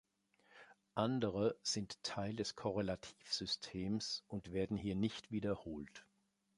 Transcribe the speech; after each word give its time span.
Andere 0.95 1.59
sind 1.61 2.01
Teil 2.01 2.35
des 2.35 2.55
Korrelativsystems 2.55 4.23
und 4.27 4.51
werden 4.51 4.75
hier 4.75 4.95
nicht 4.95 5.29
wiederholt. 5.29 6.07